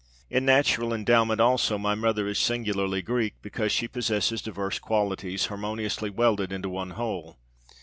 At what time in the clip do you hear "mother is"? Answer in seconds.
1.93-2.39